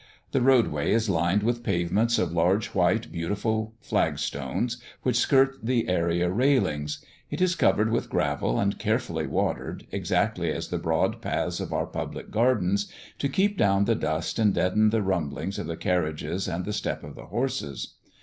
[0.31, 5.87] The roadway is lined with pavements of large white beautiful flag stones, which skirt the
[5.87, 11.59] area railings; it is covered with gravel, and carefully watered, exactly as the broad paths
[11.59, 15.77] of our public gardens, to keep down the dust and deaden the rumbling of the
[15.77, 17.93] carriages and the step of the horses.